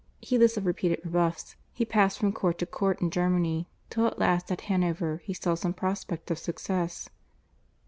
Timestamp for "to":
2.57-2.65